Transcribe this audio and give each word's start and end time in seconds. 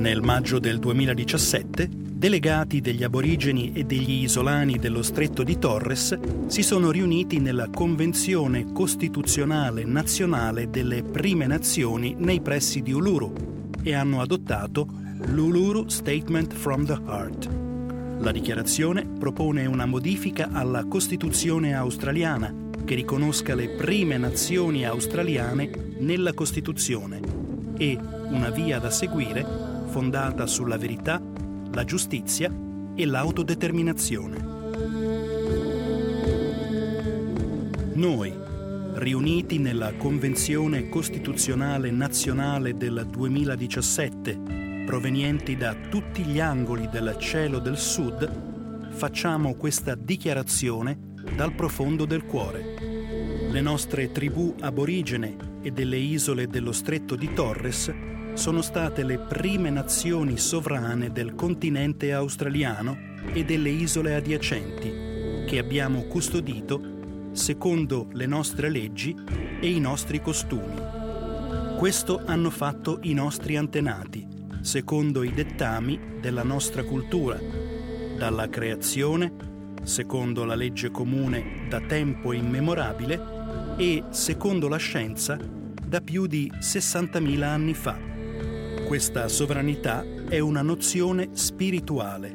Nel 0.00 0.22
maggio 0.22 0.58
del 0.58 0.78
2017, 0.78 1.86
delegati 1.92 2.80
degli 2.80 3.04
aborigeni 3.04 3.72
e 3.74 3.84
degli 3.84 4.22
isolani 4.22 4.78
dello 4.78 5.02
stretto 5.02 5.42
di 5.42 5.58
Torres 5.58 6.18
si 6.46 6.62
sono 6.62 6.90
riuniti 6.90 7.38
nella 7.38 7.68
Convenzione 7.68 8.72
Costituzionale 8.72 9.84
Nazionale 9.84 10.70
delle 10.70 11.02
Prime 11.02 11.46
Nazioni 11.46 12.14
nei 12.16 12.40
pressi 12.40 12.80
di 12.80 12.92
Uluru 12.92 13.30
e 13.82 13.92
hanno 13.92 14.22
adottato 14.22 14.88
l'Uluru 15.26 15.86
Statement 15.90 16.54
from 16.54 16.86
the 16.86 16.98
Heart. 17.06 17.50
La 18.20 18.32
dichiarazione 18.32 19.04
propone 19.06 19.66
una 19.66 19.84
modifica 19.84 20.48
alla 20.50 20.86
Costituzione 20.86 21.74
australiana 21.74 22.50
che 22.86 22.94
riconosca 22.94 23.54
le 23.54 23.68
prime 23.68 24.16
nazioni 24.16 24.86
australiane 24.86 25.70
nella 25.98 26.32
Costituzione 26.32 27.20
e 27.76 27.98
una 28.30 28.48
via 28.48 28.78
da 28.78 28.90
seguire 28.90 29.69
fondata 29.90 30.46
sulla 30.46 30.78
verità, 30.78 31.20
la 31.72 31.84
giustizia 31.84 32.50
e 32.94 33.06
l'autodeterminazione. 33.06 34.58
Noi, 37.94 38.32
riuniti 38.94 39.58
nella 39.58 39.94
Convenzione 39.94 40.88
Costituzionale 40.88 41.90
Nazionale 41.90 42.76
del 42.76 43.04
2017, 43.10 44.84
provenienti 44.86 45.56
da 45.56 45.74
tutti 45.74 46.22
gli 46.22 46.38
angoli 46.38 46.88
del 46.88 47.16
cielo 47.18 47.58
del 47.58 47.76
Sud, 47.76 48.92
facciamo 48.92 49.54
questa 49.54 49.96
dichiarazione 49.96 50.98
dal 51.34 51.52
profondo 51.52 52.04
del 52.04 52.24
cuore. 52.24 52.76
Le 53.50 53.60
nostre 53.60 54.12
tribù 54.12 54.54
aborigene 54.60 55.58
e 55.62 55.72
delle 55.72 55.96
isole 55.96 56.46
dello 56.46 56.72
stretto 56.72 57.16
di 57.16 57.32
Torres 57.34 57.92
sono 58.34 58.62
state 58.62 59.04
le 59.04 59.18
prime 59.18 59.70
nazioni 59.70 60.38
sovrane 60.38 61.12
del 61.12 61.34
continente 61.34 62.12
australiano 62.12 62.96
e 63.32 63.44
delle 63.44 63.70
isole 63.70 64.14
adiacenti, 64.14 65.44
che 65.46 65.58
abbiamo 65.58 66.02
custodito 66.04 66.98
secondo 67.32 68.08
le 68.12 68.26
nostre 68.26 68.70
leggi 68.70 69.14
e 69.60 69.70
i 69.70 69.80
nostri 69.80 70.20
costumi. 70.20 70.76
Questo 71.76 72.22
hanno 72.24 72.50
fatto 72.50 72.98
i 73.02 73.14
nostri 73.14 73.56
antenati, 73.56 74.26
secondo 74.60 75.22
i 75.22 75.32
dettami 75.32 76.18
della 76.20 76.42
nostra 76.42 76.84
cultura, 76.84 77.38
dalla 78.18 78.48
creazione, 78.48 79.32
secondo 79.82 80.44
la 80.44 80.54
legge 80.54 80.90
comune 80.90 81.66
da 81.68 81.80
tempo 81.80 82.32
immemorabile 82.32 83.76
e, 83.76 84.04
secondo 84.10 84.68
la 84.68 84.76
scienza, 84.76 85.38
da 85.38 86.00
più 86.00 86.26
di 86.26 86.52
60.000 86.54 87.42
anni 87.42 87.74
fa. 87.74 88.09
Questa 88.90 89.28
sovranità 89.28 90.04
è 90.28 90.40
una 90.40 90.62
nozione 90.62 91.28
spirituale. 91.34 92.34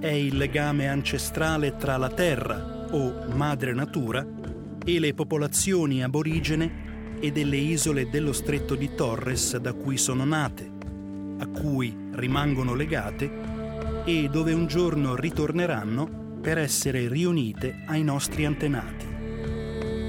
È 0.00 0.08
il 0.08 0.36
legame 0.36 0.88
ancestrale 0.88 1.76
tra 1.76 1.96
la 1.98 2.08
terra, 2.08 2.88
o 2.90 3.26
madre 3.32 3.72
natura, 3.74 4.26
e 4.84 4.98
le 4.98 5.14
popolazioni 5.14 6.02
aborigene 6.02 7.16
e 7.20 7.30
delle 7.30 7.58
isole 7.58 8.10
dello 8.10 8.32
stretto 8.32 8.74
di 8.74 8.92
Torres 8.96 9.56
da 9.58 9.72
cui 9.72 9.96
sono 9.96 10.24
nate, 10.24 10.68
a 11.38 11.46
cui 11.46 11.96
rimangono 12.14 12.74
legate 12.74 13.30
e 14.04 14.28
dove 14.28 14.52
un 14.52 14.66
giorno 14.66 15.14
ritorneranno 15.14 16.38
per 16.40 16.58
essere 16.58 17.06
riunite 17.06 17.84
ai 17.86 18.02
nostri 18.02 18.44
antenati. 18.44 19.06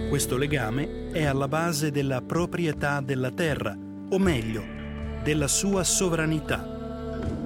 Questo 0.10 0.36
legame 0.36 1.12
è 1.12 1.26
alla 1.26 1.48
base 1.48 1.92
della 1.92 2.24
proprietà 2.24 3.02
della 3.02 3.30
terra, 3.30 3.78
o 4.10 4.18
meglio, 4.18 4.75
della 5.26 5.48
sua 5.48 5.84
sovranità. 5.84 6.64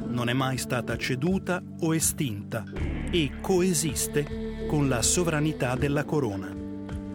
Non 0.08 0.28
è 0.28 0.34
mai 0.34 0.58
stata 0.58 0.98
ceduta 0.98 1.64
o 1.80 1.96
estinta 1.96 2.66
e 3.10 3.32
coesiste 3.40 4.66
con 4.68 4.90
la 4.90 5.02
sovranità 5.02 5.76
della 5.76 6.04
corona. 6.04 6.54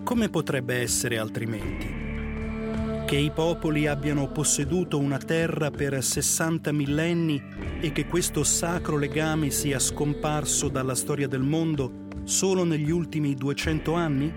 Come 0.02 0.30
potrebbe 0.30 0.76
essere 0.76 1.18
altrimenti? 1.18 2.02
Che 3.04 3.14
i 3.14 3.30
popoli 3.30 3.86
abbiano 3.86 4.32
posseduto 4.32 4.98
una 4.98 5.18
terra 5.18 5.70
per 5.70 6.02
60 6.02 6.72
millenni 6.72 7.42
e 7.80 7.92
che 7.92 8.06
questo 8.06 8.42
sacro 8.42 8.96
legame 8.96 9.50
sia 9.50 9.78
scomparso 9.78 10.70
dalla 10.70 10.94
storia 10.94 11.28
del 11.28 11.42
mondo 11.42 12.06
solo 12.24 12.64
negli 12.64 12.90
ultimi 12.90 13.34
200 13.34 13.92
anni? 13.92 14.32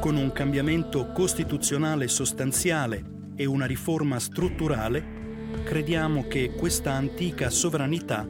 Con 0.00 0.16
un 0.16 0.32
cambiamento 0.32 1.12
costituzionale 1.12 2.08
sostanziale 2.08 3.12
e 3.36 3.44
una 3.44 3.66
riforma 3.66 4.18
strutturale, 4.18 5.13
crediamo 5.62 6.26
che 6.26 6.52
questa 6.56 6.92
antica 6.92 7.50
sovranità 7.50 8.26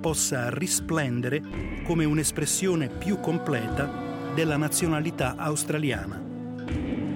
possa 0.00 0.50
risplendere 0.50 1.42
come 1.84 2.04
un'espressione 2.04 2.88
più 2.88 3.18
completa 3.20 4.04
della 4.34 4.56
nazionalità 4.56 5.36
australiana. 5.36 6.22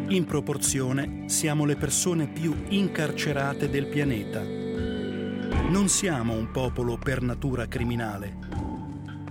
In 0.08 0.24
proporzione 0.26 1.28
siamo 1.28 1.64
le 1.64 1.76
persone 1.76 2.26
più 2.26 2.64
incarcerate 2.68 3.68
del 3.68 3.86
pianeta. 3.86 4.42
Non 4.42 5.88
siamo 5.88 6.34
un 6.34 6.50
popolo 6.50 6.96
per 6.96 7.22
natura 7.22 7.66
criminale. 7.68 8.36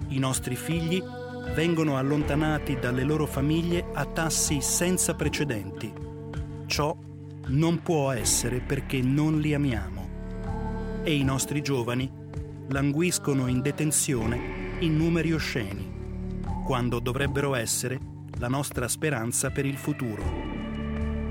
I 0.07 0.19
nostri 0.19 0.55
figli 0.55 1.03
vengono 1.53 1.97
allontanati 1.97 2.79
dalle 2.79 3.03
loro 3.03 3.25
famiglie 3.25 3.87
a 3.93 4.05
tassi 4.05 4.61
senza 4.61 5.15
precedenti. 5.15 5.91
Ciò 6.65 6.95
non 7.47 7.81
può 7.81 8.11
essere 8.11 8.61
perché 8.61 9.01
non 9.01 9.39
li 9.39 9.53
amiamo 9.53 9.98
e 11.03 11.15
i 11.15 11.23
nostri 11.23 11.61
giovani 11.61 12.11
languiscono 12.69 13.47
in 13.47 13.61
detenzione 13.61 14.77
in 14.79 14.95
numeri 14.95 15.33
osceni, 15.33 15.91
quando 16.65 16.99
dovrebbero 16.99 17.55
essere 17.55 17.99
la 18.37 18.47
nostra 18.47 18.87
speranza 18.87 19.49
per 19.49 19.65
il 19.65 19.77
futuro. 19.77 20.57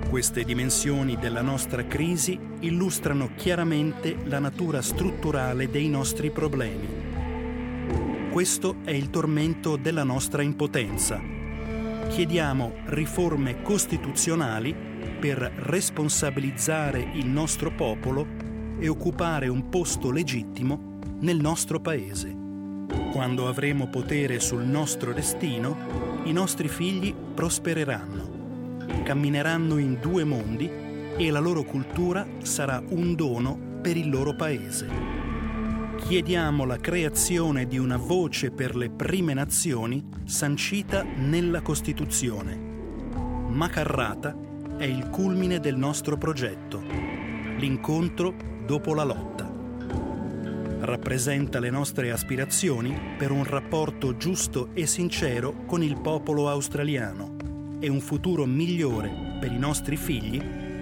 Queste 0.09 0.43
dimensioni 0.45 1.17
della 1.17 1.43
nostra 1.43 1.87
crisi 1.87 2.39
illustrano 2.61 3.31
chiaramente 3.37 4.17
la 4.25 4.39
natura 4.39 4.81
strutturale 4.83 5.71
dei 5.71 5.89
nostri 5.89 6.31
problemi. 6.31 6.89
Questo 8.31 8.77
è 8.85 8.91
il 8.91 9.11
tormento 9.11 9.77
della 9.77 10.05
nostra 10.05 10.43
impotenza. 10.43 11.21
Chiediamo 12.09 12.73
riforme 12.87 13.63
costituzionali 13.63 14.75
per 15.21 15.39
responsabilizzare 15.39 17.11
il 17.15 17.27
nostro 17.27 17.71
popolo 17.71 18.48
e 18.79 18.89
occupare 18.89 19.49
un 19.49 19.69
posto 19.69 20.11
legittimo 20.11 20.99
nel 21.21 21.39
nostro 21.39 21.81
paese. 21.81 22.35
Quando 23.13 23.49
avremo 23.49 23.89
potere 23.89 24.39
sul 24.41 24.63
nostro 24.63 25.13
destino, 25.13 25.77
i 26.25 26.33
nostri 26.33 26.69
figli 26.69 27.15
prospereranno, 27.15 28.87
cammineranno 29.03 29.79
in 29.79 29.99
due 30.01 30.25
mondi 30.25 30.71
e 31.17 31.31
la 31.31 31.41
loro 31.41 31.65
cultura 31.65 32.27
sarà 32.43 32.83
un 32.91 33.15
dono 33.15 33.59
per 33.83 33.97
il 33.97 34.09
loro 34.09 34.35
paese. 34.35 34.89
Chiediamo 35.97 36.65
la 36.65 36.79
creazione 36.79 37.67
di 37.67 37.77
una 37.77 37.97
voce 37.97 38.51
per 38.51 38.77
le 38.77 38.89
prime 38.89 39.35
nazioni 39.35 40.03
sancita 40.25 41.03
nella 41.03 41.61
Costituzione. 41.61 42.57
Macarrata 43.49 44.37
è 44.77 44.85
il 44.85 45.11
culmine 45.11 45.59
del 45.59 45.77
nostro 45.77 46.17
progetto, 46.17 46.81
l'incontro 47.59 48.57
dopo 48.69 48.93
la 48.93 49.03
lotta. 49.03 49.51
Rappresenta 50.81 51.59
le 51.59 51.71
nostre 51.71 52.11
aspirazioni 52.11 52.95
per 53.17 53.31
un 53.31 53.43
rapporto 53.43 54.19
giusto 54.19 54.69
e 54.75 54.87
sincero 54.87 55.65
con 55.65 55.83
il 55.83 55.99
popolo 55.99 56.51
australiano 56.51 57.37
e 57.81 57.89
un 57.89 58.01
futuro 58.01 58.45
migliore 58.45 59.39
per 59.41 59.53
i 59.53 59.59
nostri 59.59 59.97
figli 59.97 60.39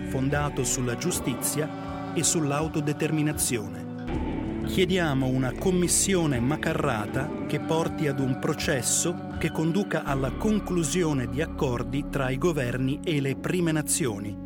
fondato 0.08 0.64
sulla 0.64 0.96
giustizia 0.96 2.12
e 2.12 2.24
sull'autodeterminazione. 2.24 4.64
Chiediamo 4.66 5.28
una 5.28 5.52
commissione 5.52 6.40
macarrata 6.40 7.44
che 7.46 7.60
porti 7.60 8.08
ad 8.08 8.18
un 8.18 8.40
processo 8.40 9.28
che 9.38 9.52
conduca 9.52 10.02
alla 10.02 10.32
conclusione 10.32 11.28
di 11.28 11.40
accordi 11.40 12.06
tra 12.10 12.30
i 12.30 12.38
governi 12.38 12.98
e 13.04 13.20
le 13.20 13.36
prime 13.36 13.70
nazioni 13.70 14.36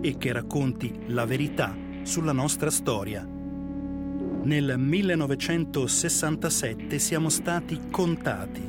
e 0.00 0.16
che 0.16 0.32
racconti 0.32 0.96
la 1.06 1.24
verità 1.24 1.83
sulla 2.04 2.32
nostra 2.32 2.70
storia. 2.70 3.26
Nel 3.26 4.74
1967 4.78 6.98
siamo 6.98 7.30
stati 7.30 7.80
contati. 7.90 8.60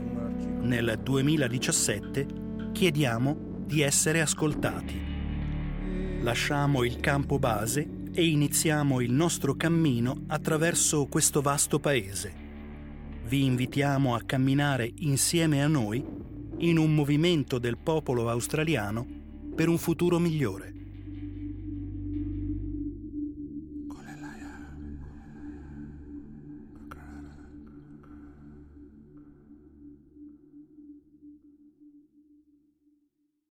Nel 0.62 0.98
2017 1.04 2.28
chiediamo 2.72 3.64
di 3.66 3.82
essere 3.82 4.22
ascoltati. 4.22 5.14
Lasciamo 6.22 6.84
il 6.84 7.02
campo 7.02 7.38
base 7.38 7.88
e 8.14 8.26
iniziamo 8.26 9.02
il 9.02 9.12
nostro 9.12 9.56
cammino 9.56 10.24
attraverso 10.28 11.08
questo 11.08 11.42
vasto 11.42 11.80
paese. 11.80 12.34
Vi 13.26 13.44
invitiamo 13.44 14.16
a 14.16 14.22
camminare 14.26 14.90
insieme 15.00 15.62
a 15.62 15.68
noi 15.68 16.02
in 16.60 16.78
un 16.78 16.96
movimento 16.96 17.60
del 17.60 17.78
popolo 17.78 18.30
australiano 18.30 19.06
per 19.54 19.68
un 19.68 19.78
futuro 19.78 20.20
migliore. 20.20 20.85